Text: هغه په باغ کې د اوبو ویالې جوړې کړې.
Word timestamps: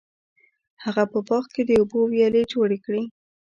هغه 0.83 1.03
په 1.11 1.19
باغ 1.27 1.43
کې 1.53 1.61
د 1.65 1.71
اوبو 1.81 1.99
ویالې 2.11 2.43
جوړې 2.53 2.77
کړې. 2.85 3.03